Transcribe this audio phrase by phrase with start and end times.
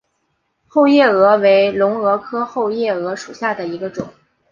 [0.67, 4.07] 后夜蛾为隆蛾科后夜蛾属下的一个种。